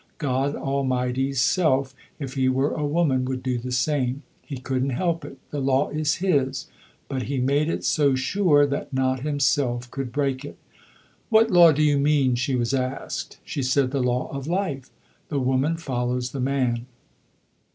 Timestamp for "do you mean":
11.71-12.33